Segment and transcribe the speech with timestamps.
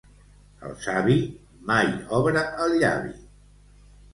[0.69, 1.17] El savi
[1.73, 1.91] mai
[2.21, 3.15] obre el llavi.